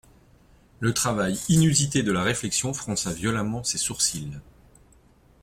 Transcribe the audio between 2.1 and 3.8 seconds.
la réflexion fronça violemment ses